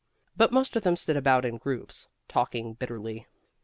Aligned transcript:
But 0.35 0.51
most 0.51 0.75
of 0.75 0.81
them 0.81 0.95
stood 0.95 1.15
about 1.15 1.45
in 1.45 1.57
groups, 1.59 2.07
talking 2.27 2.73
bitterly. 2.73 3.27